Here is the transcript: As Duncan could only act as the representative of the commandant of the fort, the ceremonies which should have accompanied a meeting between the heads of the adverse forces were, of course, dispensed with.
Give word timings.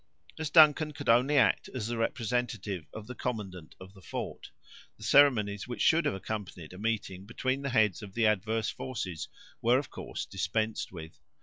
As 0.39 0.49
Duncan 0.49 0.93
could 0.93 1.09
only 1.09 1.37
act 1.37 1.69
as 1.75 1.85
the 1.85 1.95
representative 1.95 2.87
of 2.91 3.05
the 3.05 3.13
commandant 3.13 3.75
of 3.79 3.93
the 3.93 4.01
fort, 4.01 4.49
the 4.97 5.03
ceremonies 5.03 5.67
which 5.67 5.83
should 5.83 6.05
have 6.05 6.15
accompanied 6.15 6.73
a 6.73 6.79
meeting 6.79 7.27
between 7.27 7.61
the 7.61 7.69
heads 7.69 8.01
of 8.01 8.15
the 8.15 8.25
adverse 8.25 8.71
forces 8.71 9.27
were, 9.61 9.77
of 9.77 9.91
course, 9.91 10.25
dispensed 10.25 10.91
with. 10.91 11.19